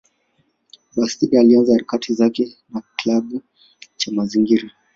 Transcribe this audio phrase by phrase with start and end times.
[0.95, 3.41] Bastida alianza harakati zake na kilabu
[3.97, 4.69] cha mazingira.